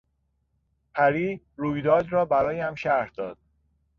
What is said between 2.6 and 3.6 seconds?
شرح داد.